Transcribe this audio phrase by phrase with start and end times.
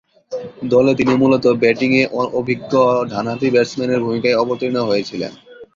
[0.71, 2.03] দলে তিনি মূলতঃ ব্যাটিংয়ে
[2.39, 2.73] অভিজ্ঞ
[3.11, 5.31] ডানহাতি ব্যাটসম্যানের ভূমিকায় অবতীর্ণ হয়েছিলেন।